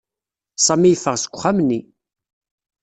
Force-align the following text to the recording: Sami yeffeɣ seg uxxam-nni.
Sami 0.65 0.89
yeffeɣ 0.89 1.15
seg 1.17 1.31
uxxam-nni. 1.33 1.79